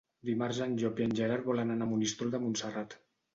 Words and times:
Dimarts 0.27 0.61
en 0.65 0.71
Llop 0.79 1.01
i 1.01 1.05
en 1.07 1.13
Gerard 1.19 1.45
volen 1.51 1.75
anar 1.75 1.89
a 1.89 1.89
Monistrol 1.93 2.33
de 2.37 2.41
Montserrat. 2.47 2.99